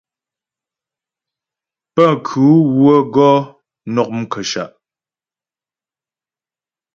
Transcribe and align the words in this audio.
Pənkhʉ 1.95 2.45
wə́ 2.79 2.97
gɔ 3.13 3.29
nɔ' 3.93 4.03
mkəshâ'. 4.17 4.71